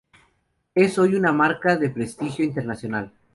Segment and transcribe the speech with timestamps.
[0.73, 3.13] Es hoy una marca de prestigio internacional.